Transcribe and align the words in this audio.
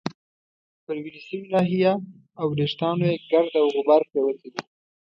پر 0.85 0.95
وینې 1.03 1.21
شوې 1.27 1.47
ناحیه 1.53 1.93
او 2.39 2.45
وریښتانو 2.53 3.03
يې 3.11 3.15
ګرد 3.31 3.53
او 3.61 3.67
غبار 3.75 4.01
پرېوتی 4.09 4.47
وو. 4.51 4.59